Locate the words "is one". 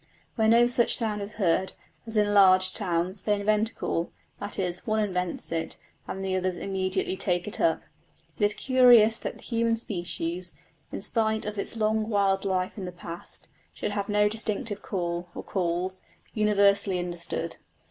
4.57-4.99